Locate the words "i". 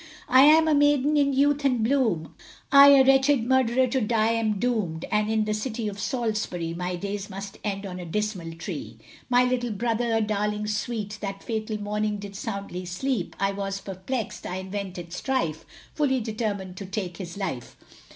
0.29-0.45, 2.71-2.87, 13.39-13.51, 14.47-14.55